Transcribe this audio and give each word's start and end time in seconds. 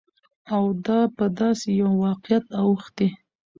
او 0.53 0.63
دا 0.85 0.99
په 1.17 1.25
داسې 1.39 1.67
يوه 1.81 1.93
واقعيت 2.03 2.45
اوښتى، 2.61 3.07